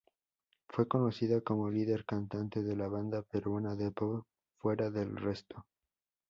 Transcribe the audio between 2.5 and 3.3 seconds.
de la banda